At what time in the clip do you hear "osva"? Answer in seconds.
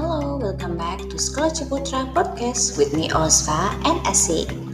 3.12-3.68